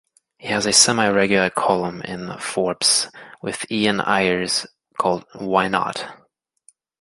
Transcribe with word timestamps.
He 0.39 0.47
has 0.47 0.65
a 0.65 0.73
semi-regular 0.73 1.51
column 1.51 2.01
in 2.01 2.35
"Forbes" 2.39 3.07
with 3.43 3.71
Ian 3.71 4.01
Ayres 4.01 4.65
called 4.97 5.25
"Why 5.35 5.67
Not? 5.67 6.09